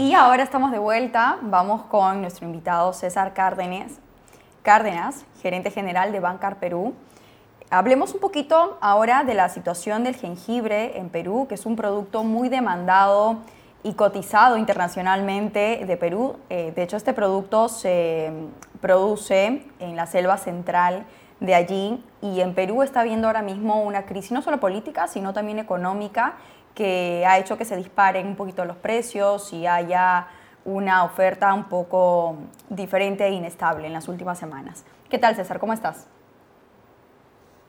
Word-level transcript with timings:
Y 0.00 0.14
ahora 0.14 0.42
estamos 0.42 0.72
de 0.72 0.78
vuelta, 0.78 1.36
vamos 1.42 1.82
con 1.82 2.22
nuestro 2.22 2.46
invitado 2.46 2.94
César 2.94 3.34
Cárdenas, 3.34 3.98
Cárdenas, 4.62 5.26
gerente 5.42 5.70
general 5.70 6.10
de 6.10 6.20
Bancar 6.20 6.56
Perú. 6.56 6.94
Hablemos 7.68 8.14
un 8.14 8.20
poquito 8.20 8.78
ahora 8.80 9.24
de 9.24 9.34
la 9.34 9.50
situación 9.50 10.02
del 10.02 10.16
jengibre 10.16 10.96
en 10.96 11.10
Perú, 11.10 11.44
que 11.50 11.54
es 11.54 11.66
un 11.66 11.76
producto 11.76 12.24
muy 12.24 12.48
demandado 12.48 13.40
y 13.82 13.92
cotizado 13.92 14.56
internacionalmente 14.56 15.84
de 15.86 15.96
Perú. 15.98 16.36
Eh, 16.48 16.72
de 16.74 16.82
hecho, 16.82 16.96
este 16.96 17.12
producto 17.12 17.68
se 17.68 18.32
produce 18.80 19.66
en 19.80 19.96
la 19.96 20.06
selva 20.06 20.38
central 20.38 21.04
de 21.40 21.54
allí 21.54 22.02
y 22.22 22.40
en 22.40 22.54
Perú 22.54 22.82
está 22.82 23.00
habiendo 23.00 23.26
ahora 23.26 23.42
mismo 23.42 23.82
una 23.82 24.06
crisis 24.06 24.32
no 24.32 24.40
solo 24.40 24.60
política, 24.60 25.08
sino 25.08 25.34
también 25.34 25.58
económica 25.58 26.36
que 26.74 27.24
ha 27.26 27.38
hecho 27.38 27.58
que 27.58 27.64
se 27.64 27.76
disparen 27.76 28.26
un 28.26 28.36
poquito 28.36 28.64
los 28.64 28.76
precios 28.76 29.52
y 29.52 29.66
haya 29.66 30.28
una 30.64 31.04
oferta 31.04 31.52
un 31.54 31.68
poco 31.68 32.38
diferente 32.68 33.26
e 33.26 33.32
inestable 33.32 33.86
en 33.86 33.92
las 33.92 34.08
últimas 34.08 34.38
semanas. 34.38 34.84
¿Qué 35.08 35.18
tal, 35.18 35.36
César? 35.36 35.58
¿Cómo 35.58 35.72
estás? 35.72 36.06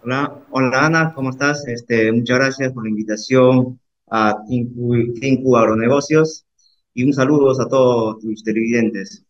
Hola, 0.03 0.45
hola 0.49 0.85
Ana, 0.85 1.13
¿cómo 1.13 1.29
estás? 1.29 1.67
Este, 1.67 2.11
muchas 2.11 2.37
gracias 2.39 2.73
por 2.73 2.83
la 2.83 2.89
invitación 2.89 3.79
a 4.09 4.35
Tinku, 4.47 5.55
Agronegocios 5.55 6.45
y 6.93 7.03
un 7.03 7.13
saludo 7.13 7.51
a 7.51 7.67
todos 7.69 8.19
tus 8.19 8.43
televidentes. 8.43 9.23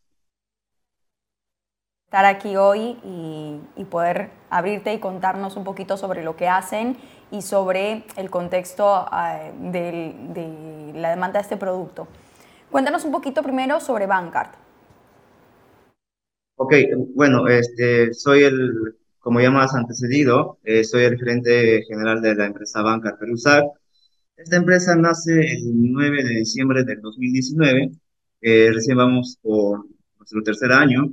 Estar 2.11 2.25
aquí 2.25 2.57
hoy 2.57 2.97
y, 3.05 3.57
y 3.77 3.85
poder 3.85 4.31
abrirte 4.49 4.93
y 4.93 4.99
contarnos 4.99 5.55
un 5.55 5.63
poquito 5.63 5.95
sobre 5.95 6.25
lo 6.25 6.35
que 6.35 6.49
hacen 6.49 6.97
y 7.31 7.41
sobre 7.41 8.03
el 8.17 8.29
contexto 8.29 9.05
eh, 9.13 9.53
de, 9.71 10.91
la 10.93 11.11
demanda 11.11 11.39
de 11.39 11.43
este 11.43 11.55
producto. 11.55 12.09
Cuéntanos 12.69 13.05
un 13.05 13.13
poquito 13.13 13.41
primero 13.41 13.79
sobre 13.79 14.07
Bancard. 14.07 14.49
Ok, 16.57 16.73
bueno, 17.15 17.47
este, 17.47 18.13
soy 18.13 18.43
el, 18.43 18.97
como 19.19 19.39
ya 19.39 19.49
más 19.49 19.73
antecedido, 19.73 20.59
eh, 20.65 20.83
soy 20.83 21.03
el 21.03 21.17
gerente 21.17 21.81
general 21.87 22.21
de 22.21 22.35
la 22.35 22.45
empresa 22.45 22.81
Bancard 22.81 23.19
Perusac. 23.19 23.63
Esta 24.35 24.57
empresa 24.57 24.97
nace 24.97 25.39
el 25.39 25.93
9 25.93 26.23
de 26.25 26.39
diciembre 26.39 26.83
del 26.83 26.99
2019, 26.99 27.91
eh, 28.41 28.69
recién 28.73 28.97
vamos 28.97 29.39
por 29.41 29.85
nuestro 30.19 30.43
tercer 30.43 30.73
año. 30.73 31.09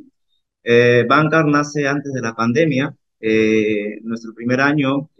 Eh, 0.62 1.06
nace 1.46 1.88
antes 1.88 2.12
de 2.12 2.20
la 2.20 2.34
pandemia, 2.34 2.94
eh, 3.20 4.00
nuestro 4.02 4.32
primer 4.34 4.60
año, 4.60 5.10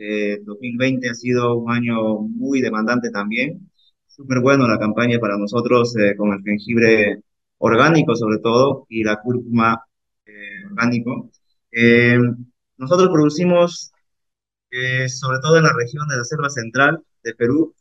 2020, 0.45 1.07
eh, 1.07 1.11
ha 1.11 1.15
sido 1.15 1.57
un 1.57 1.71
año 1.73 2.19
muy 2.21 2.61
demandante 2.61 3.11
también. 3.11 3.71
Súper 4.07 4.41
bueno 4.41 4.69
la 4.69 4.79
campaña 4.79 5.19
para 5.19 5.37
nosotros 5.39 5.97
eh, 5.97 6.15
con 6.17 6.33
el 6.33 6.43
jengibre 6.43 7.23
orgánico 7.59 8.15
sobre 8.15 8.39
todo 8.39 8.87
y 8.89 9.03
la 9.05 9.17
cúrcuma 9.21 9.85
orgánico. 10.71 11.31
nosotros 12.77 13.09
producimos 13.13 13.93
sobre 15.09 15.39
todo 15.41 15.57
en 15.59 15.65
la 15.65 15.73
región 15.73 16.07
de 16.09 16.17
la 16.19 16.25
selva 16.25 16.51
central 16.51 17.03
de 17.23 17.35
Perú. 17.35 17.75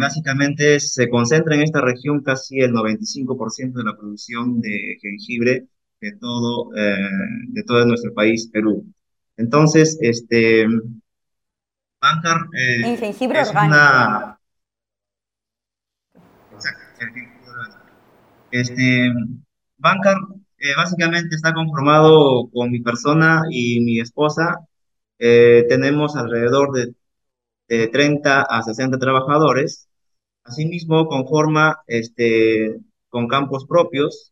básicamente 0.00 0.80
se 0.80 1.08
concentra 1.08 1.54
en 1.54 1.62
esta 1.62 1.80
región 1.80 2.22
casi 2.22 2.60
el 2.60 2.72
95% 2.72 3.78
de 3.80 3.84
la 3.84 3.96
producción 3.96 4.60
de 4.60 4.98
jengibre 5.00 5.68
de 6.02 6.12
todo, 6.20 6.70
de 6.72 7.62
todo 7.62 7.86
nuestro 7.86 8.12
país, 8.12 8.50
Perú. 8.52 8.84
Entonces, 9.36 9.96
este, 10.00 10.66
Bancar 12.02 12.48
eh, 12.52 12.96
jengibre 12.96 13.40
es 13.40 13.48
orgánico. 13.48 13.76
Una... 13.76 14.38
Este, 18.50 19.12
Bancar 19.78 20.16
eh, 20.58 20.74
básicamente 20.76 21.36
está 21.36 21.54
conformado 21.54 22.50
con 22.52 22.72
mi 22.72 22.80
persona 22.80 23.42
y 23.50 23.80
mi 23.80 24.00
esposa. 24.00 24.58
Eh, 25.20 25.64
tenemos 25.68 26.16
alrededor 26.16 26.72
de, 26.72 26.94
de, 27.68 27.86
30 27.86 28.42
a 28.42 28.62
60 28.62 28.98
trabajadores. 28.98 29.88
Asimismo, 30.42 31.06
conforma 31.06 31.78
este, 31.86 32.80
con 33.10 33.28
campos 33.28 33.64
propios, 33.66 34.31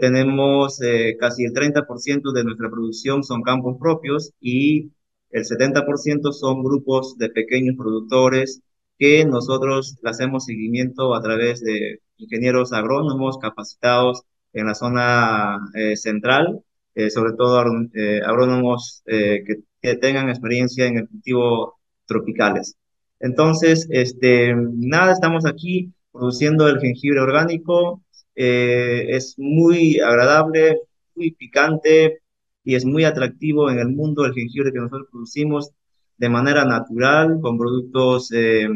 tenemos 0.00 0.80
eh, 0.82 1.16
casi 1.18 1.44
el 1.44 1.52
30% 1.52 2.32
de 2.32 2.44
nuestra 2.44 2.70
producción 2.70 3.22
son 3.24 3.42
campos 3.42 3.76
propios 3.80 4.32
y 4.40 4.92
el 5.30 5.44
70% 5.44 6.32
son 6.32 6.62
grupos 6.62 7.16
de 7.18 7.30
pequeños 7.30 7.76
productores 7.76 8.60
que 8.98 9.24
nosotros 9.24 9.96
le 10.02 10.10
hacemos 10.10 10.44
seguimiento 10.44 11.14
a 11.14 11.22
través 11.22 11.60
de 11.60 12.00
ingenieros 12.16 12.72
agrónomos 12.72 13.38
capacitados 13.38 14.22
en 14.52 14.66
la 14.66 14.74
zona 14.74 15.58
eh, 15.74 15.96
central, 15.96 16.62
eh, 16.94 17.10
sobre 17.10 17.32
todo 17.32 17.58
agrónomos 17.58 19.02
que, 19.06 19.62
que, 19.80 19.96
tengan 19.96 20.28
experiencia 20.28 20.86
en 20.86 20.98
el 20.98 21.08
cultivo 21.08 21.78
tropicales. 22.06 22.76
Entonces, 23.20 23.86
este, 23.90 24.54
nada, 24.54 25.12
estamos 25.12 25.46
aquí 25.46 25.92
produciendo 26.12 26.68
el 26.68 26.80
jengibre 26.80 27.20
orgánico, 27.20 28.02
eh, 28.34 29.06
es 29.10 29.34
muy 29.38 30.00
agradable, 30.00 30.80
muy 31.14 31.32
picante 31.32 32.20
y 32.64 32.74
es 32.74 32.84
muy 32.84 33.04
atractivo 33.04 33.70
en 33.70 33.78
el 33.78 33.88
mundo 33.88 34.24
el 34.24 34.34
jengibre 34.34 34.72
que 34.72 34.78
nosotros 34.78 35.08
producimos 35.10 35.72
de 36.16 36.28
manera 36.28 36.64
natural, 36.64 37.38
con 37.40 37.58
productos 37.58 38.30
eh, 38.32 38.68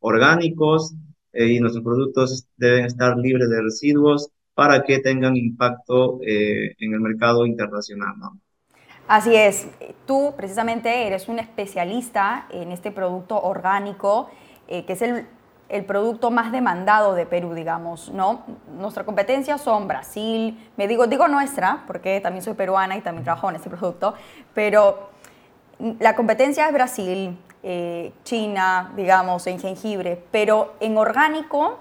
orgánicos 0.00 0.94
eh, 1.32 1.46
y 1.46 1.60
nuestros 1.60 1.84
productos 1.84 2.46
deben 2.56 2.84
estar 2.84 3.16
libres 3.16 3.48
de 3.48 3.62
residuos 3.62 4.30
para 4.54 4.82
que 4.82 4.98
tengan 4.98 5.36
impacto 5.36 6.18
en 6.22 6.92
el 6.92 7.00
mercado 7.00 7.46
internacional. 7.46 8.14
Así 9.06 9.36
es, 9.36 9.68
tú 10.04 10.34
precisamente 10.36 11.06
eres 11.06 11.28
un 11.28 11.38
especialista 11.38 12.48
en 12.50 12.72
este 12.72 12.90
producto 12.90 13.40
orgánico, 13.40 14.28
que 14.66 14.84
es 14.88 15.00
el 15.00 15.26
el 15.68 15.84
producto 15.84 16.30
más 16.30 16.50
demandado 16.50 17.14
de 17.14 17.26
Perú, 17.26 17.52
digamos, 17.52 18.10
¿no? 18.10 18.42
Nuestra 18.78 19.04
competencia 19.04 19.58
son 19.58 19.86
Brasil, 19.86 20.70
me 20.76 20.88
digo, 20.88 21.06
digo 21.06 21.28
nuestra, 21.28 21.84
porque 21.86 22.20
también 22.20 22.42
soy 22.42 22.54
peruana 22.54 22.96
y 22.96 23.00
también 23.02 23.24
trabajo 23.24 23.50
en 23.50 23.56
este 23.56 23.68
producto, 23.68 24.14
pero 24.54 25.10
la 25.78 26.16
competencia 26.16 26.66
es 26.66 26.72
Brasil, 26.72 27.38
eh, 27.62 28.12
China, 28.24 28.92
digamos, 28.96 29.46
en 29.46 29.60
jengibre, 29.60 30.24
pero 30.30 30.74
en 30.80 30.96
orgánico 30.96 31.80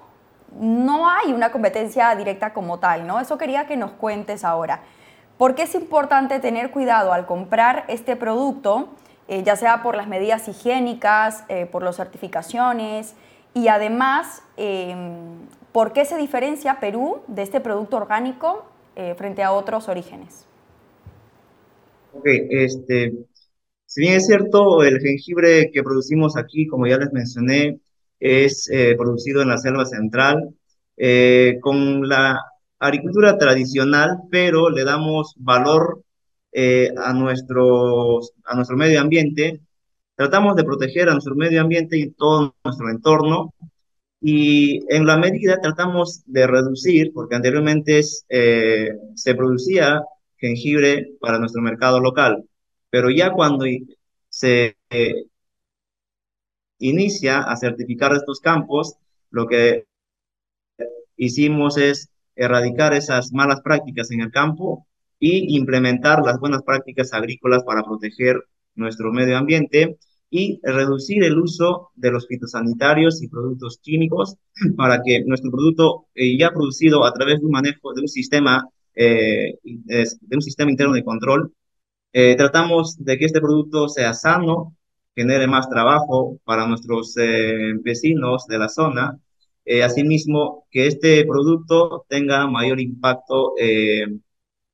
no 0.60 1.10
hay 1.10 1.34
una 1.34 1.52
competencia 1.52 2.14
directa 2.16 2.54
como 2.54 2.80
tal, 2.80 3.08
¿no? 3.08 3.20
Eso 3.20 3.38
quería 3.38 3.68
que 3.68 3.78
nos 3.78 3.92
cuentes 3.92 4.44
ahora. 4.44 4.82
¿Por 5.38 5.56
qué 5.56 5.64
es 5.64 5.76
importante 5.76 6.40
tener 6.40 6.72
cuidado 6.72 7.14
al 7.14 7.26
comprar 7.26 7.86
este 7.88 8.16
producto, 8.16 8.90
eh, 9.28 9.44
ya 9.44 9.56
sea 9.56 9.84
por 9.84 9.96
las 9.96 10.08
medidas 10.08 10.48
higiénicas, 10.48 11.44
eh, 11.48 11.68
por 11.68 11.84
las 11.84 11.96
certificaciones, 11.96 13.16
y 13.58 13.70
además, 13.70 14.44
em, 14.56 15.48
¿por 15.72 15.92
qué 15.92 16.06
se 16.06 16.16
diferencia 16.16 16.80
Perú 16.80 17.22
de 17.28 17.42
este 17.42 17.60
producto 17.60 17.98
orgánico 17.98 18.68
eh, 18.96 19.16
frente 19.18 19.42
a 19.42 19.52
otros 19.52 19.90
orígenes? 19.90 20.46
Ok, 22.14 22.26
este, 22.52 23.14
si 23.88 24.02
bien 24.02 24.14
es 24.14 24.28
cierto, 24.28 24.84
el 24.84 25.00
jengibre 25.00 25.72
que 25.72 25.82
producimos 25.82 26.38
aquí, 26.38 26.68
como 26.68 26.86
ya 26.86 27.00
les 27.00 27.12
mencioné, 27.12 27.80
es 28.20 28.70
eh, 28.70 28.96
producido 28.96 29.42
en 29.42 29.48
la 29.50 29.58
selva 29.58 29.86
central 29.86 30.54
eh, 30.96 31.58
con 31.60 32.08
la 32.08 32.40
agricultura 32.78 33.40
tradicional, 33.40 34.20
pero 34.30 34.70
le 34.70 34.84
damos 34.84 35.34
valor 35.38 36.04
a, 37.04 37.14
nuestro, 37.14 38.20
a 38.46 38.56
nuestro 38.56 38.78
medio 38.78 39.00
ambiente 39.00 39.62
Tratamos 40.18 40.56
de 40.56 40.64
proteger 40.64 41.10
a 41.10 41.14
nuestro 41.14 41.36
medio 41.36 41.62
ambiente 41.62 41.96
y 41.96 42.10
todo 42.10 42.56
nuestro 42.64 42.90
entorno. 42.90 43.54
Y 44.20 44.82
en 44.92 45.06
la 45.06 45.16
medida 45.18 45.62
tratamos 45.62 46.24
de 46.26 46.48
reducir, 46.48 47.12
porque 47.14 47.36
anteriormente 47.36 48.02
eh, 48.30 48.90
se 49.14 49.36
producía 49.36 50.02
jengibre 50.38 51.12
para 51.22 51.38
nuestro 51.38 51.62
mercado 51.62 52.00
local, 52.00 52.44
pero 52.90 53.12
ya 53.12 53.32
cuando 53.32 53.66
se 54.30 54.76
eh, 54.90 55.26
inicia 56.80 57.42
a 57.42 57.56
certificar 57.56 58.14
estos 58.14 58.40
campos, 58.40 58.96
lo 59.30 59.46
que 59.48 59.86
hicimos 61.16 61.78
es 61.78 62.10
erradicar 62.36 62.94
esas 62.96 63.32
malas 63.34 63.62
prácticas 63.62 64.10
en 64.10 64.22
el 64.22 64.32
campo 64.32 64.88
y 65.20 65.56
implementar 65.58 66.24
las 66.26 66.40
buenas 66.40 66.64
prácticas 66.64 67.14
agrícolas 67.14 67.64
para 67.64 67.84
proteger 67.84 68.38
nuestro 68.74 69.12
medio 69.12 69.38
ambiente 69.38 70.00
y 70.30 70.60
reducir 70.64 71.24
el 71.24 71.38
uso 71.38 71.92
de 71.96 72.12
los 72.12 72.28
fitosanitarios 72.28 73.22
y 73.24 73.28
productos 73.28 73.80
químicos 73.82 74.36
para 74.78 75.02
que 75.04 75.24
nuestro 75.26 75.52
producto 75.52 76.08
eh, 76.16 76.38
ya 76.38 76.52
producido 76.52 77.06
a 77.06 77.14
través 77.14 77.40
de 77.40 77.46
un 77.46 77.52
manejo 77.52 77.94
de 77.94 78.02
un 78.02 78.08
sistema, 78.08 78.68
eh, 78.96 79.58
de 79.64 80.36
un 80.36 80.42
sistema 80.42 80.72
interno 80.72 80.94
de 80.94 81.04
control, 81.04 81.54
eh, 82.14 82.36
tratamos 82.36 82.98
de 83.04 83.18
que 83.18 83.26
este 83.26 83.42
producto 83.42 83.90
sea 83.90 84.14
sano, 84.14 84.76
genere 85.16 85.48
más 85.48 85.70
trabajo 85.70 86.40
para 86.44 86.68
nuestros 86.68 87.16
vecinos 87.84 88.46
de 88.48 88.58
la 88.60 88.70
zona 88.70 89.20
eh, 89.70 89.84
asimismo, 89.84 90.66
que 90.72 90.88
este 90.88 91.26
producto 91.26 92.06
tenga 92.08 92.48
mayor 92.48 92.80
impacto 92.80 93.52
eh, 93.60 94.06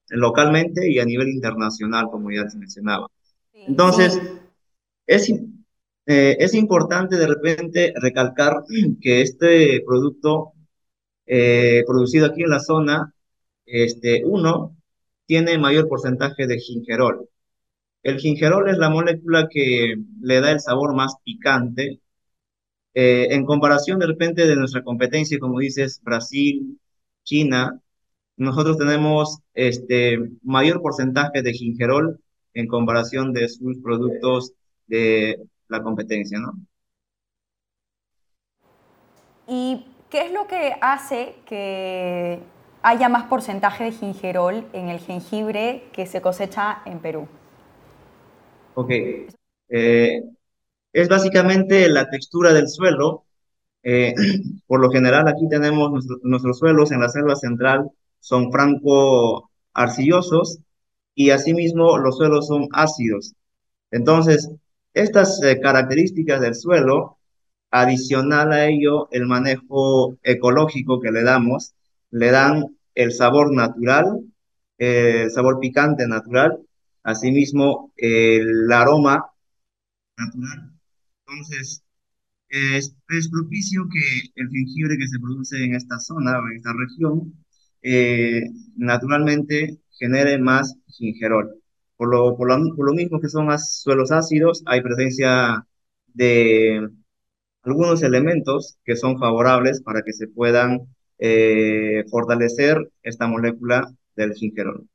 localmente 0.09 0.87
y 0.87 0.99
a 0.99 1.05
nivel 1.05 1.29
internacional, 1.29 2.09
como 2.11 2.29
ya 2.29 2.47
se 2.47 2.59
mencionaba. 2.59 3.07
Entonces, 3.53 4.21
es, 5.07 5.29
eh, 6.05 6.37
es 6.39 6.53
importante 6.53 7.17
de 7.17 7.27
repente 7.27 7.93
recalcar 7.95 8.63
que 9.01 9.21
este 9.21 9.81
producto 9.85 10.53
producido 11.87 12.27
aquí 12.27 12.43
en 12.43 12.49
la 12.49 12.59
zona, 12.59 13.13
este, 13.65 14.23
uno, 14.25 14.75
tiene 15.25 15.57
mayor 15.57 15.87
porcentaje 15.87 16.47
de 16.47 16.59
gingerol. 16.59 17.29
El 18.03 18.19
gingerol 18.19 18.69
es 18.69 18.77
la 18.77 18.89
molécula 18.89 19.47
que 19.49 19.95
le 20.21 20.41
da 20.41 20.51
el 20.51 20.59
sabor 20.59 20.95
más 20.95 21.15
picante 21.23 22.01
eh, 22.93 23.27
en 23.31 23.45
comparación 23.45 23.99
de 23.99 24.07
repente 24.07 24.45
de 24.47 24.55
nuestra 24.55 24.83
competencia, 24.83 25.39
como 25.39 25.59
dices, 25.59 26.01
Brasil, 26.03 26.79
China, 27.23 27.81
nosotros 28.37 28.77
tenemos 28.77 29.39
este 29.53 30.19
mayor 30.43 30.81
porcentaje 30.81 31.41
de 31.41 31.53
gingerol 31.53 32.19
en 32.53 32.67
comparación 32.67 33.33
de 33.33 33.49
sus 33.49 33.79
productos 33.79 34.53
de 34.87 35.39
la 35.67 35.81
competencia, 35.81 36.39
¿no? 36.39 36.53
¿Y 39.47 39.85
qué 40.09 40.27
es 40.27 40.31
lo 40.31 40.47
que 40.47 40.75
hace 40.81 41.35
que 41.45 42.39
haya 42.81 43.09
más 43.09 43.25
porcentaje 43.25 43.85
de 43.85 43.91
gingerol 43.91 44.65
en 44.73 44.89
el 44.89 44.99
jengibre 44.99 45.83
que 45.93 46.05
se 46.05 46.21
cosecha 46.21 46.81
en 46.85 46.99
Perú? 46.99 47.27
Ok. 48.75 48.91
Eh, 49.69 50.21
es 50.93 51.09
básicamente 51.09 51.89
la 51.89 52.09
textura 52.09 52.53
del 52.53 52.67
suelo. 52.67 53.25
Eh, 53.83 54.13
por 54.67 54.79
lo 54.79 54.89
general 54.89 55.27
aquí 55.27 55.47
tenemos 55.49 56.05
nuestros 56.23 56.59
suelos 56.59 56.91
en 56.91 57.01
la 57.01 57.09
selva 57.09 57.35
central 57.35 57.91
son 58.23 58.53
franco 58.53 59.51
arcillosos 59.73 60.59
y 61.13 61.31
asimismo 61.31 61.97
los 61.97 62.17
suelos 62.17 62.47
son 62.47 62.69
ácidos. 62.71 63.33
Entonces, 63.91 64.49
estas 64.93 65.41
eh, 65.43 65.59
características 65.61 66.41
del 66.41 66.55
suelo, 66.55 67.17
adicional 67.71 68.53
a 68.53 68.67
ello 68.67 69.09
el 69.11 69.25
manejo 69.25 70.17
ecológico 70.23 71.01
que 71.01 71.11
le 71.11 71.23
damos, 71.23 71.73
le 72.11 72.31
dan 72.31 72.77
el 72.95 73.11
sabor 73.11 73.53
natural, 73.53 74.19
el 74.77 75.31
sabor 75.31 75.59
picante 75.59 76.07
natural, 76.07 76.59
asimismo 77.03 77.91
el 77.97 78.71
aroma 78.71 79.25
natural 80.17 80.73
entonces, 81.33 81.83
es, 82.49 82.95
propicio 83.31 83.83
que 83.91 84.31
el 84.35 84.49
jengibre 84.49 84.97
que 84.97 85.07
se 85.07 85.19
produce 85.19 85.63
en 85.63 85.75
esta 85.75 85.99
zona 85.99 86.39
o 86.39 86.47
en 86.49 86.57
esta 86.57 86.73
región 86.73 87.33
eh, 87.81 88.43
naturalmente 88.75 89.79
genere 89.91 90.37
más 90.39 90.75
gingerol. 90.87 91.62
Por 92.03 92.11
lo, 92.13 92.35
por, 92.35 92.85
lo, 92.85 92.93
mismo 92.93 93.21
que 93.21 93.29
son 93.29 93.47
suelos 93.57 94.11
ácidos, 94.11 94.61
hay 94.65 94.81
presencia 94.81 95.65
de 96.07 96.89
algunos 97.61 98.03
elementos 98.03 98.77
que 98.83 98.97
son 98.97 99.17
favorables 99.17 99.81
para 99.81 100.01
que 100.01 100.11
se 100.11 100.27
puedan 100.27 100.81
eh, 101.17 102.03
fortalecer 102.11 102.77
esta 103.03 103.27
molécula 103.27 103.89
del 104.17 104.33
gingerol. 104.33 104.85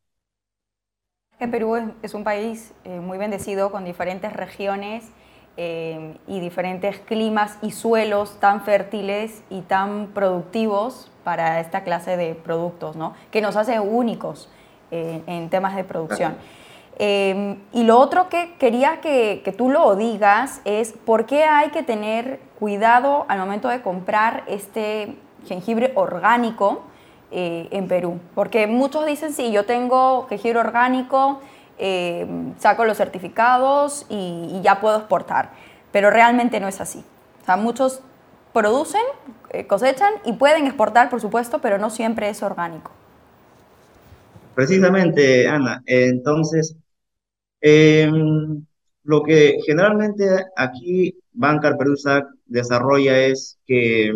El 1.41 1.51
Perú 1.51 1.95
es, 2.03 2.13
un 2.13 2.25
país 2.25 2.75
eh, 2.85 3.01
muy 3.01 3.17
bendecido 3.17 3.71
con 3.71 3.87
diferentes 3.87 4.31
regiones 4.35 5.11
Em, 5.61 6.15
y 6.29 6.39
diferentes 6.39 7.01
climas 7.01 7.59
y 7.63 7.73
suelos 7.73 8.39
tan 8.39 8.61
fértiles 8.63 9.43
y 9.51 9.63
tan 9.63 10.07
productivos 10.15 11.11
para 11.25 11.59
esta 11.59 11.83
clase 11.83 12.17
de 12.17 12.37
productos, 12.37 12.95
¿no? 12.95 13.15
que 13.33 13.41
nos 13.41 13.57
hace 13.57 13.81
únicos 13.81 14.49
eh, 14.93 15.21
en 15.27 15.51
temas 15.51 15.75
de 15.75 15.83
producción. 15.83 16.37
Em, 17.01 17.59
y 17.73 17.85
lo 17.85 17.97
otro 17.99 18.29
que 18.29 18.55
quería 18.59 19.01
que, 19.01 19.55
tú 19.57 19.71
lo 19.71 19.95
digas 19.95 20.61
es 20.65 20.93
por 20.93 21.27
qué 21.27 21.45
hay 21.45 21.71
que 21.71 21.85
tener 21.85 22.41
cuidado 22.59 23.25
al 23.29 23.39
momento 23.39 23.69
de 23.69 23.83
comprar 23.83 24.43
este 24.49 25.17
jengibre 25.47 25.93
orgánico 25.95 26.83
eh, 27.31 27.69
en 27.71 27.87
Perú. 27.87 28.19
Porque 28.35 28.67
muchos 28.67 29.07
dicen, 29.07 29.33
sí, 29.33 29.53
yo 29.53 29.65
tengo 29.65 30.27
jengibre 30.29 30.59
orgánico, 30.59 31.41
eh, 31.79 32.27
saco 32.59 32.85
los 32.85 32.97
certificados 32.97 34.05
y, 34.09 34.61
ya 34.63 34.81
puedo 34.81 34.99
exportar. 34.99 35.51
Pero 35.93 36.11
realmente 36.11 36.59
no 36.59 36.67
es 36.67 36.81
así. 36.81 37.05
O 37.43 37.45
sea, 37.45 37.57
muchos 37.57 38.03
producen, 38.53 39.03
eh, 39.51 39.69
cosechan 39.69 40.15
y 40.25 40.33
pueden 40.33 40.67
exportar, 40.67 41.11
por 41.11 41.21
supuesto, 41.21 41.61
pero 41.61 41.79
no 41.79 41.91
siempre 41.91 42.29
es 42.29 42.43
orgánico. 42.43 42.91
Precisamente, 44.57 45.47
Ana. 45.47 45.81
Entonces, 45.87 46.75
em, 47.61 48.65
lo 49.05 49.23
que 49.23 49.59
generalmente 49.67 50.25
aquí 50.57 51.19
Bancar 51.33 51.77
Perusa 51.79 52.29
desarrolla 52.47 53.19
es 53.27 53.59
que 53.67 54.13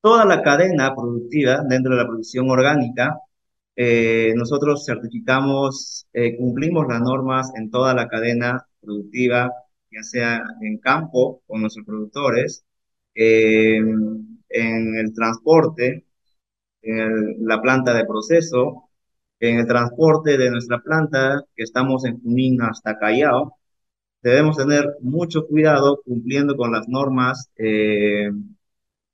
toda 0.00 0.24
la 0.24 0.42
cadena 0.42 0.94
productiva 0.94 1.62
dentro 1.68 1.92
de 1.92 2.02
la 2.02 2.06
producción 2.08 2.50
orgánica 2.50 3.18
eh, 3.76 4.32
nosotros 4.36 4.84
certificamos, 4.86 6.06
eh, 6.12 6.36
cumplimos 6.36 6.86
las 6.88 7.00
normas 7.00 7.52
en 7.56 7.70
toda 7.70 7.94
la 7.94 8.08
cadena 8.08 8.66
productiva, 8.80 9.50
ya 9.90 10.02
sea 10.02 10.42
en 10.62 10.78
campo 10.78 11.42
con 11.46 11.60
nuestros 11.62 11.86
productores, 11.86 12.64
en 13.14 14.38
el 14.96 15.12
transporte, 15.14 16.04
en 16.82 17.46
la 17.46 17.60
planta 17.62 17.94
de 17.94 18.06
proceso, 18.06 18.90
en 19.40 19.58
el 19.58 19.66
transporte 19.66 20.38
de 20.38 20.50
nuestra 20.50 20.80
planta, 20.80 21.42
que 21.56 21.62
estamos 21.64 22.04
en 22.04 22.20
Junín 22.22 22.62
hasta 22.62 22.98
Callao, 22.98 23.56
debemos 24.22 24.56
tener 24.58 24.86
mucho 25.00 25.46
cuidado 25.46 26.00
cumpliendo 26.04 26.56
con 26.56 26.72
las 26.72 26.88
normas 26.88 27.50
eh, 27.56 28.30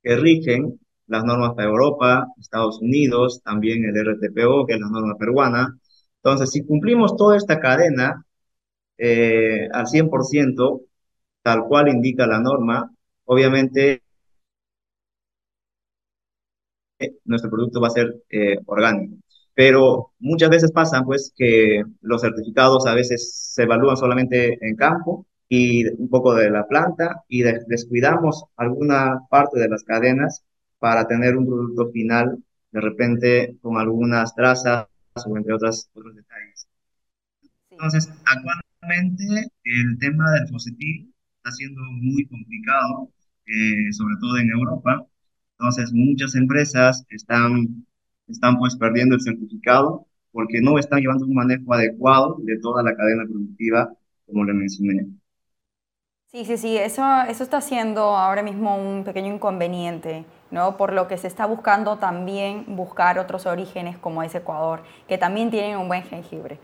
que 0.03 0.15
rigen 0.17 0.79
las 1.07 1.23
normas 1.25 1.53
para 1.55 1.67
Europa, 1.69 2.27
Estados 2.39 2.79
Unidos, 2.81 3.41
también 3.43 3.83
el 3.85 3.97
RTPO, 3.97 4.65
que 4.65 4.73
es 4.75 4.79
la 4.79 4.89
norma 4.89 5.15
peruana. 5.17 5.77
Entonces, 6.17 6.51
si 6.51 6.65
cumplimos 6.65 7.17
toda 7.17 7.37
esta 7.37 7.59
cadena 7.59 8.25
eh, 8.97 9.67
al 9.73 9.87
100%, 9.87 10.81
tal 11.43 11.65
cual 11.67 11.89
indica 11.89 12.27
la 12.27 12.39
norma, 12.39 12.91
obviamente 13.25 14.03
nuestro 17.25 17.49
producto 17.49 17.81
va 17.81 17.87
a 17.87 17.91
ser 17.91 18.23
eh, 18.29 18.57
orgánico. 18.65 19.17
Pero 19.61 20.11
muchas 20.17 20.49
veces 20.49 20.71
pasa 20.71 21.03
pues 21.03 21.31
que 21.35 21.83
los 22.01 22.23
certificados 22.23 22.87
a 22.87 22.95
veces 22.95 23.31
se 23.53 23.61
evalúan 23.61 23.95
solamente 23.95 24.57
en 24.59 24.75
campo 24.75 25.27
y 25.47 25.85
un 26.01 26.09
poco 26.09 26.33
de 26.33 26.49
la 26.49 26.67
planta 26.67 27.23
y 27.27 27.43
descuidamos 27.43 28.45
alguna 28.57 29.19
parte 29.29 29.59
de 29.59 29.69
las 29.69 29.83
cadenas 29.83 30.43
para 30.79 31.05
tener 31.05 31.37
un 31.37 31.45
producto 31.45 31.91
final, 31.91 32.43
de 32.71 32.81
repente 32.81 33.55
con 33.61 33.77
algunas 33.77 34.33
trazas 34.33 34.87
o 35.27 35.37
entre 35.37 35.53
otras, 35.53 35.91
otros 35.93 36.15
detalles. 36.15 36.67
Entonces, 37.69 38.09
actualmente 38.25 39.51
el 39.63 39.99
tema 39.99 40.31
del 40.31 40.47
fossetil 40.47 41.13
está 41.37 41.51
siendo 41.51 41.81
muy 42.01 42.25
complicado, 42.25 43.11
eh, 43.45 43.93
sobre 43.93 44.15
todo 44.19 44.39
en 44.39 44.49
Europa. 44.49 45.05
Entonces, 45.59 45.93
muchas 45.93 46.33
empresas 46.33 47.05
están, 47.11 47.85
están 48.31 48.57
pues 48.57 48.75
perdiendo 48.75 49.15
el 49.15 49.21
certificado 49.21 50.07
porque 50.31 50.61
no 50.61 50.77
están 50.79 51.01
llevando 51.01 51.25
un 51.25 51.33
manejo 51.35 51.73
adecuado 51.73 52.37
de 52.43 52.59
toda 52.59 52.83
la 52.83 52.95
cadena 52.95 53.23
productiva, 53.25 53.93
como 54.25 54.45
le 54.45 54.53
mencioné. 54.53 55.07
Sí, 56.31 56.45
sí, 56.45 56.57
sí, 56.57 56.77
eso, 56.77 57.03
eso 57.27 57.43
está 57.43 57.59
siendo 57.59 58.01
ahora 58.01 58.41
mismo 58.41 58.77
un 58.77 59.03
pequeño 59.03 59.33
inconveniente, 59.33 60.23
¿no? 60.49 60.77
Por 60.77 60.93
lo 60.93 61.09
que 61.09 61.17
se 61.17 61.27
está 61.27 61.45
buscando 61.45 61.97
también 61.97 62.63
buscar 62.69 63.19
otros 63.19 63.45
orígenes 63.45 63.97
como 63.97 64.23
es 64.23 64.33
Ecuador, 64.33 64.81
que 65.09 65.17
también 65.17 65.51
tienen 65.51 65.77
un 65.77 65.89
buen 65.89 66.03
jengibre. 66.03 66.57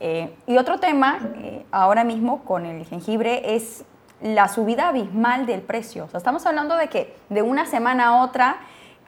Eh, 0.00 0.34
y 0.48 0.56
otro 0.56 0.80
tema 0.80 1.20
eh, 1.36 1.64
ahora 1.70 2.02
mismo 2.02 2.44
con 2.44 2.66
el 2.66 2.84
jengibre 2.86 3.54
es 3.54 3.84
la 4.20 4.48
subida 4.48 4.88
abismal 4.88 5.46
del 5.46 5.62
precio. 5.62 6.06
O 6.06 6.08
sea, 6.08 6.18
estamos 6.18 6.44
hablando 6.46 6.76
de 6.76 6.88
que 6.88 7.14
de 7.28 7.42
una 7.42 7.66
semana 7.66 8.06
a 8.06 8.24
otra 8.24 8.56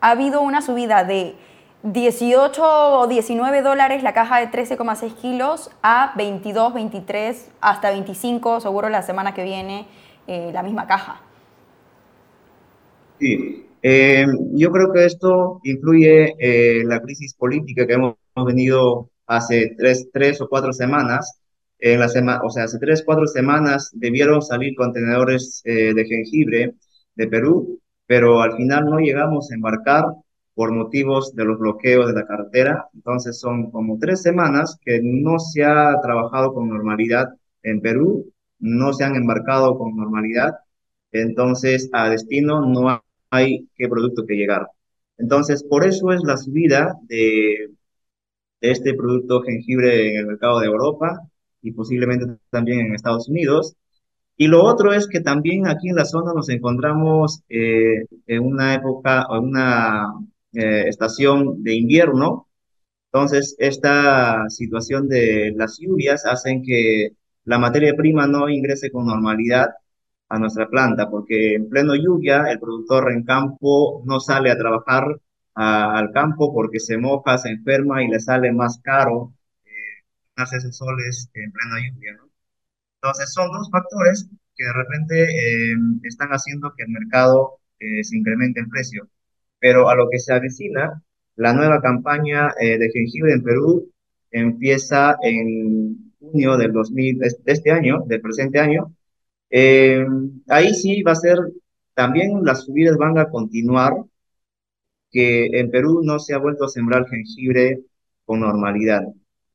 ha 0.00 0.10
habido 0.10 0.40
una 0.40 0.62
subida 0.62 1.02
de 1.02 1.34
18 1.92 2.98
o 2.98 3.06
19 3.06 3.62
dólares 3.62 4.02
la 4.02 4.12
caja 4.12 4.40
de 4.40 4.48
13,6 4.48 5.14
kilos 5.14 5.70
a 5.82 6.12
22, 6.16 6.74
23, 6.74 7.50
hasta 7.60 7.90
25, 7.90 8.60
seguro 8.60 8.88
la 8.88 9.02
semana 9.02 9.34
que 9.34 9.44
viene, 9.44 9.86
eh, 10.26 10.50
la 10.52 10.64
misma 10.64 10.86
caja. 10.86 11.20
Sí, 13.20 13.66
eh, 13.82 14.26
yo 14.54 14.72
creo 14.72 14.92
que 14.92 15.04
esto 15.04 15.60
influye 15.62 16.34
eh, 16.38 16.82
la 16.84 17.00
crisis 17.00 17.34
política 17.34 17.86
que 17.86 17.92
hemos 17.94 18.16
venido 18.34 19.10
hace 19.26 19.74
tres, 19.78 20.08
tres 20.12 20.40
o 20.40 20.48
cuatro 20.48 20.72
semanas. 20.72 21.40
En 21.78 22.00
la 22.00 22.08
semana, 22.08 22.40
o 22.42 22.50
sea, 22.50 22.64
hace 22.64 22.78
tres, 22.78 23.04
cuatro 23.04 23.26
semanas 23.26 23.90
debieron 23.92 24.42
salir 24.42 24.74
contenedores 24.74 25.60
de 25.64 26.04
jengibre 26.08 26.74
de 27.14 27.28
Perú 27.28 27.78
pero 28.06 28.40
al 28.40 28.56
final 28.56 28.84
no 28.86 28.98
llegamos 28.98 29.50
a 29.50 29.54
embarcar 29.54 30.04
por 30.56 30.72
motivos 30.72 31.34
de 31.36 31.44
los 31.44 31.58
bloqueos 31.58 32.06
de 32.08 32.14
la 32.14 32.26
carretera. 32.26 32.88
Entonces 32.94 33.38
son 33.38 33.70
como 33.70 33.98
tres 33.98 34.22
semanas 34.22 34.78
que 34.82 35.00
no 35.02 35.38
se 35.38 35.64
ha 35.64 36.00
trabajado 36.02 36.54
con 36.54 36.70
normalidad 36.70 37.28
en 37.62 37.82
Perú, 37.82 38.32
no 38.58 38.92
se 38.94 39.04
han 39.04 39.16
embarcado 39.16 39.78
con 39.78 39.96
normalidad. 39.96 40.54
Entonces 41.12 41.90
a 41.92 42.08
destino 42.08 42.66
no 42.66 43.02
hay 43.30 43.68
qué 43.76 43.88
producto 43.88 44.24
que 44.26 44.36
llegar. 44.36 44.68
Entonces 45.18 45.62
por 45.62 45.84
eso 45.84 46.12
es 46.12 46.22
la 46.24 46.38
subida 46.38 46.94
de, 47.02 47.72
de 48.62 48.70
este 48.70 48.94
producto 48.94 49.42
jengibre 49.42 50.10
en 50.10 50.20
el 50.20 50.26
mercado 50.26 50.60
de 50.60 50.66
Europa 50.68 51.20
y 51.62 51.72
posiblemente 51.72 52.26
también 52.50 52.80
en 52.80 52.94
Estados 52.94 53.28
Unidos. 53.28 53.76
Y 54.38 54.48
lo 54.48 54.64
otro 54.64 54.92
es 54.94 55.06
que 55.08 55.20
también 55.20 55.66
aquí 55.66 55.90
en 55.90 55.96
la 55.96 56.04
zona 56.06 56.32
nos 56.34 56.48
encontramos 56.48 57.42
eh, 57.50 58.06
en 58.26 58.42
una 58.42 58.74
época, 58.74 59.26
en 59.30 59.44
una 59.44 60.14
eh, 60.56 60.88
estación 60.88 61.62
de 61.62 61.74
invierno. 61.74 62.48
Entonces, 63.12 63.56
esta 63.58 64.48
situación 64.50 65.08
de 65.08 65.52
las 65.56 65.78
lluvias 65.80 66.26
hacen 66.26 66.62
que 66.62 67.10
la 67.44 67.58
materia 67.58 67.94
prima 67.96 68.26
no 68.26 68.48
ingrese 68.48 68.90
con 68.90 69.06
normalidad 69.06 69.70
a 70.28 70.38
nuestra 70.38 70.68
planta, 70.68 71.08
porque 71.10 71.54
en 71.54 71.68
pleno 71.68 71.94
lluvia 71.94 72.50
el 72.50 72.58
productor 72.60 73.12
en 73.12 73.24
campo 73.24 74.02
no 74.06 74.20
sale 74.20 74.50
a 74.50 74.58
trabajar 74.58 75.04
al 75.54 76.12
campo 76.12 76.52
porque 76.52 76.80
se 76.80 76.98
moja, 76.98 77.38
se 77.38 77.50
enferma 77.50 78.02
y 78.02 78.08
le 78.08 78.20
sale 78.20 78.52
más 78.52 78.80
caro 78.82 79.32
eh, 79.64 79.70
hacer 80.36 80.58
esos 80.58 80.76
soles 80.76 81.30
en 81.34 81.52
plena 81.52 81.76
lluvia. 81.88 82.18
Entonces, 83.00 83.32
son 83.32 83.50
dos 83.52 83.70
factores 83.70 84.28
que 84.56 84.64
de 84.64 84.72
repente 84.72 85.24
eh, 85.24 85.76
están 86.04 86.30
haciendo 86.30 86.72
que 86.76 86.84
el 86.84 86.90
mercado 86.90 87.60
eh, 87.78 88.02
se 88.04 88.16
incremente 88.16 88.60
el 88.60 88.68
precio 88.68 89.08
pero 89.66 89.88
a 89.88 89.96
lo 89.96 90.08
que 90.08 90.20
se 90.20 90.32
avecina, 90.32 91.02
la 91.34 91.52
nueva 91.52 91.80
campaña 91.80 92.52
eh, 92.60 92.78
de 92.78 92.88
jengibre 92.88 93.32
en 93.32 93.42
Perú 93.42 93.90
empieza 94.30 95.16
en 95.20 96.12
junio 96.20 96.56
del 96.56 96.72
2000, 96.72 97.18
de 97.18 97.34
este 97.46 97.72
año, 97.72 98.04
del 98.06 98.20
presente 98.20 98.60
año. 98.60 98.94
Eh, 99.50 100.06
ahí 100.46 100.72
sí 100.72 101.02
va 101.02 101.12
a 101.12 101.16
ser, 101.16 101.38
también 101.94 102.44
las 102.44 102.62
subidas 102.64 102.96
van 102.96 103.18
a 103.18 103.28
continuar, 103.28 103.94
que 105.10 105.46
en 105.58 105.68
Perú 105.72 106.00
no 106.04 106.20
se 106.20 106.34
ha 106.34 106.38
vuelto 106.38 106.66
a 106.66 106.68
sembrar 106.68 107.08
jengibre 107.08 107.80
con 108.24 108.38
normalidad. 108.38 109.02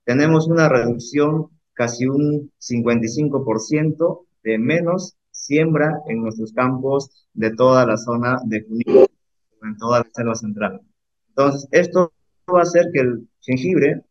Tenemos 0.04 0.50
una 0.50 0.68
reducción 0.68 1.48
casi 1.72 2.06
un 2.06 2.52
55% 2.60 4.26
de 4.44 4.58
menos 4.58 5.16
siembra 5.32 6.02
en 6.10 6.22
nuestros 6.22 6.52
campos 6.52 7.30
de 7.34 7.56
toda 7.56 7.86
la 7.86 7.96
zona 7.96 8.42
de 8.44 8.62
Junín 8.64 9.06
en 9.64 9.78
toda 9.78 10.00
la 10.00 10.10
selva 10.14 10.36
central. 10.36 10.82
Entonces, 11.30 11.68
esto 11.72 12.14
va 12.54 12.60
a 12.60 12.64
hacer 12.64 12.88
que 12.94 13.02
el 13.02 13.28
jengibre, 13.42 14.02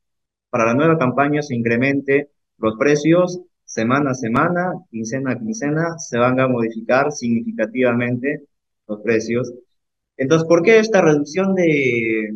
para 0.50 0.66
la 0.66 0.74
nueva 0.74 0.98
campaña, 0.98 1.42
se 1.42 1.54
incremente 1.54 2.30
los 2.58 2.76
precios 2.78 3.40
semana 3.64 4.10
a 4.10 4.14
semana, 4.14 4.72
quincena 4.90 5.32
a 5.32 5.38
quincena, 5.38 5.98
se 5.98 6.18
van 6.18 6.40
a 6.40 6.48
modificar 6.48 7.12
significativamente 7.12 8.42
los 8.88 9.00
precios. 9.02 9.52
Entonces, 10.16 10.46
¿por 10.48 10.62
qué 10.62 10.78
esta 10.78 11.00
reducción 11.02 11.54
de, 11.54 12.30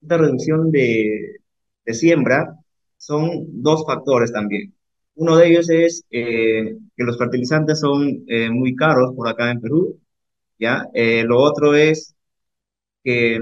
esta 0.00 0.16
reducción 0.18 0.70
de, 0.70 1.40
de 1.84 1.94
siembra? 1.94 2.56
Son 2.96 3.46
dos 3.62 3.84
factores 3.86 4.32
también. 4.32 4.74
Uno 5.16 5.36
de 5.36 5.48
ellos 5.48 5.70
es 5.70 6.04
eh, 6.10 6.76
que 6.96 7.04
los 7.04 7.18
fertilizantes 7.18 7.80
son 7.80 8.24
eh, 8.26 8.50
muy 8.50 8.74
caros 8.74 9.14
por 9.14 9.28
acá 9.28 9.50
en 9.50 9.60
Perú, 9.60 10.00
¿ya? 10.58 10.86
Eh, 10.94 11.24
lo 11.24 11.40
otro 11.40 11.74
es 11.74 12.13
que 13.04 13.40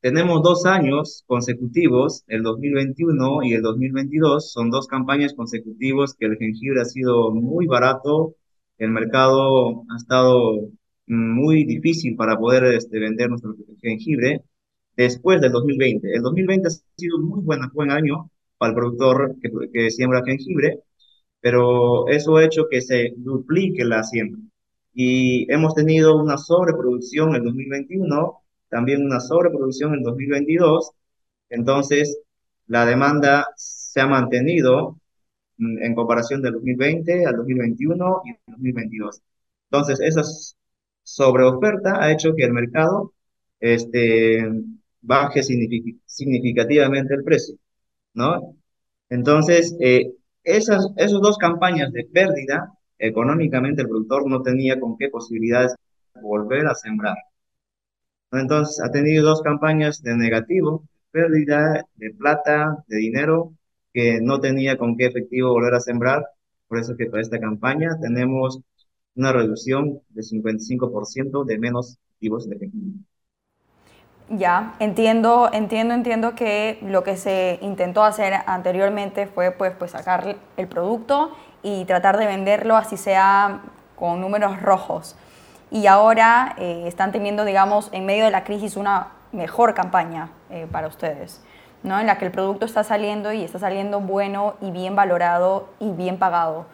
tenemos 0.00 0.42
dos 0.42 0.66
años 0.66 1.24
consecutivos, 1.26 2.24
el 2.28 2.42
2021 2.42 3.42
y 3.44 3.54
el 3.54 3.62
2022, 3.62 4.52
son 4.52 4.70
dos 4.70 4.86
campañas 4.88 5.34
consecutivas 5.34 6.14
que 6.18 6.26
el 6.26 6.38
jengibre 6.38 6.80
ha 6.82 6.84
sido 6.86 7.32
muy 7.32 7.66
barato, 7.66 8.36
el 8.78 8.90
mercado 8.90 9.84
ha 9.90 9.96
estado 9.96 10.70
muy 11.06 11.64
difícil 11.64 12.16
para 12.16 12.38
poder 12.38 12.64
este, 12.74 12.98
vender 12.98 13.30
nuestro 13.30 13.54
jengibre 13.82 14.42
después 14.96 15.40
del 15.40 15.52
2020. 15.52 16.14
El 16.14 16.22
2020 16.22 16.68
ha 16.68 16.70
sido 16.96 17.18
muy 17.20 17.42
buen, 17.42 17.60
buen 17.74 17.90
año 17.90 18.30
para 18.58 18.70
el 18.70 18.76
productor 18.76 19.36
que, 19.42 19.50
que 19.72 19.90
siembra 19.90 20.22
jengibre, 20.24 20.80
pero 21.40 22.08
eso 22.08 22.36
ha 22.36 22.44
hecho 22.44 22.68
que 22.70 22.80
se 22.82 23.14
duplique 23.16 23.84
la 23.84 24.02
siembra. 24.04 24.40
Y 24.94 25.50
hemos 25.52 25.74
tenido 25.74 26.16
una 26.16 26.36
sobreproducción 26.38 27.30
en 27.30 27.36
el 27.36 27.44
2021 27.44 28.40
también 28.70 29.04
una 29.04 29.20
sobreproducción 29.20 29.94
en 29.94 30.02
2022, 30.02 30.92
entonces 31.50 32.18
la 32.66 32.86
demanda 32.86 33.46
se 33.56 34.00
ha 34.00 34.06
mantenido 34.06 34.98
mm, 35.58 35.82
en 35.82 35.94
comparación 35.94 36.42
del 36.42 36.54
2020 36.54 37.26
al 37.26 37.36
2021 37.36 38.22
y 38.26 38.50
2022. 38.52 39.22
Entonces, 39.70 40.00
esa 40.00 40.22
sobreoferta 41.02 42.02
ha 42.02 42.12
hecho 42.12 42.34
que 42.36 42.44
el 42.44 42.52
mercado 42.52 43.12
este, 43.60 44.48
baje 45.00 45.42
significativamente 45.42 47.14
el 47.14 47.24
precio, 47.24 47.56
¿no? 48.14 48.56
Entonces, 49.10 49.76
eh, 49.80 50.12
esas, 50.44 50.88
esas 50.96 51.20
dos 51.20 51.38
campañas 51.38 51.92
de 51.92 52.04
pérdida, 52.04 52.72
económicamente 52.98 53.82
el 53.82 53.88
productor 53.88 54.28
no 54.28 54.42
tenía 54.42 54.78
con 54.80 54.96
qué 54.98 55.08
posibilidades 55.08 55.74
volver 56.22 56.66
a 56.66 56.74
sembrar. 56.74 57.16
Entonces, 58.32 58.80
ha 58.82 58.90
tenido 58.90 59.24
dos 59.24 59.42
campañas 59.42 60.02
de 60.02 60.16
negativo, 60.16 60.84
pérdida 61.10 61.84
de 61.96 62.10
plata, 62.14 62.84
de 62.86 62.96
dinero, 62.98 63.52
que 63.92 64.20
no 64.20 64.40
tenía 64.40 64.78
con 64.78 64.96
qué 64.96 65.06
efectivo 65.06 65.50
volver 65.52 65.74
a 65.74 65.80
sembrar. 65.80 66.24
Por 66.68 66.78
eso 66.78 66.96
que 66.96 67.06
para 67.06 67.22
esta 67.22 67.40
campaña 67.40 67.98
tenemos 68.00 68.60
una 69.16 69.32
reducción 69.32 70.00
de 70.10 70.22
55% 70.22 71.44
de 71.44 71.58
menos 71.58 71.98
activos 72.14 72.48
de 72.48 72.56
efectivo. 72.56 72.92
Ya, 74.28 74.74
entiendo, 74.78 75.50
entiendo, 75.52 75.92
entiendo 75.92 76.36
que 76.36 76.78
lo 76.82 77.02
que 77.02 77.16
se 77.16 77.58
intentó 77.62 78.04
hacer 78.04 78.32
anteriormente 78.46 79.26
fue 79.26 79.50
pues, 79.50 79.72
pues 79.76 79.90
sacar 79.90 80.36
el 80.56 80.68
producto 80.68 81.32
y 81.64 81.84
tratar 81.84 82.16
de 82.16 82.26
venderlo 82.26 82.76
así 82.76 82.96
sea 82.96 83.62
con 83.96 84.20
números 84.20 84.62
rojos 84.62 85.16
y 85.70 85.86
ahora 85.86 86.54
eh, 86.58 86.84
están 86.86 87.12
teniendo, 87.12 87.44
digamos, 87.44 87.88
en 87.92 88.06
medio 88.06 88.24
de 88.24 88.30
la 88.30 88.44
crisis 88.44 88.76
una 88.76 89.08
mejor 89.32 89.74
campaña 89.74 90.30
eh, 90.50 90.66
para 90.70 90.88
ustedes, 90.88 91.40
¿no? 91.82 92.00
en 92.00 92.06
la 92.06 92.18
que 92.18 92.24
el 92.24 92.32
producto 92.32 92.66
está 92.66 92.82
saliendo 92.82 93.32
y 93.32 93.42
está 93.42 93.58
saliendo 93.58 94.00
bueno 94.00 94.54
y 94.60 94.70
bien 94.70 94.96
valorado 94.96 95.68
y 95.78 95.90
bien 95.90 96.18
pagado. 96.18 96.66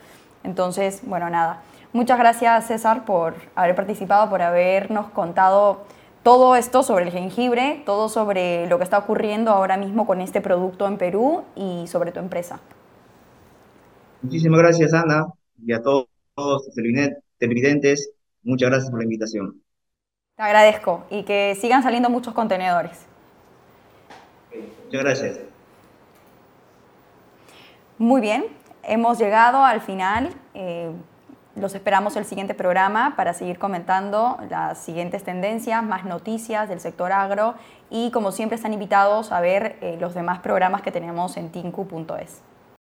Entonces, 0.45 1.01
bueno, 1.05 1.29
nada. 1.29 1.61
Muchas 1.93 2.19
gracias 2.19 2.67
César 2.67 3.05
por 3.05 3.35
haber 3.55 3.75
participado, 3.75 4.29
por 4.29 4.43
habernos 4.43 5.07
contado 5.11 5.85
todo 6.23 6.57
esto 6.57 6.83
sobre 6.83 7.05
el 7.05 7.11
jengibre, 7.11 7.83
todo 7.87 8.09
sobre 8.09 8.67
lo 8.67 8.79
que 8.79 8.85
está 8.85 8.99
ocurriendo 8.99 9.51
ahora 9.51 9.77
mismo 9.77 10.07
con 10.07 10.21
este 10.21 10.41
producto 10.41 10.87
en 10.89 10.99
Perú 10.99 11.45
y 11.55 11.87
sobre 11.87 12.13
tu 12.13 12.19
empresa. 12.19 12.61
Muchísimas 14.23 14.59
gracias 14.59 14.93
Ana 14.93 15.27
y 15.65 15.73
a 15.73 15.83
todos 15.83 16.09
los 16.37 16.69
televidentes 17.39 18.11
Muchas 18.47 18.71
gracias 18.71 18.91
por 18.91 19.01
la 19.01 19.05
invitación. 19.05 19.61
Te 20.37 20.43
agradezco 20.43 21.05
y 21.11 21.25
que 21.25 21.57
sigan 21.61 21.83
saliendo 21.83 22.09
muchos 22.09 22.33
contenedores. 22.33 23.05
Muchas 24.85 25.03
gracias. 25.03 25.41
Muy 27.99 28.21
bien, 28.21 28.45
hemos 28.85 29.19
llegado 29.19 29.65
al 29.65 29.81
final. 29.81 30.31
Eh, 30.55 30.93
los 31.57 31.75
esperamos 31.75 32.15
el 32.15 32.25
siguiente 32.25 32.55
programa 32.55 33.15
para 33.17 33.33
seguir 33.35 33.59
comentando 33.59 34.39
las 34.49 34.79
siguientes 34.79 35.25
tendencias, 35.25 35.83
más 35.83 36.05
noticias 36.05 36.69
del 36.69 36.79
sector 36.79 37.11
agro 37.11 37.55
y 37.91 38.13
como 38.13 38.31
siempre 38.31 38.55
están 38.55 38.73
invitados 38.73 39.33
a 39.33 39.41
ver 39.41 39.77
eh, 39.81 39.97
los 39.99 40.15
demás 40.15 40.39
programas 40.39 40.83
que 40.83 40.93
tenemos 40.93 41.37
en 41.37 41.51
tinku.es. 41.51 42.43